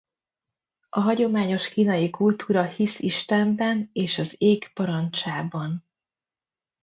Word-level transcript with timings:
A 0.89 0.99
hagyományos 0.99 1.69
kínai 1.69 2.09
kultúra 2.09 2.63
hisz 2.63 2.99
Istenben 2.99 3.89
és 3.93 4.17
az 4.17 4.35
ég 4.37 4.73
parancsában. 4.73 5.85